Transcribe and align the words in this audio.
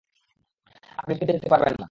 আপনি 0.97 1.11
মদ 1.11 1.17
কিনতে 1.19 1.33
যেতে 1.33 1.49
পারবেন 1.49 1.71
না। 1.71 1.79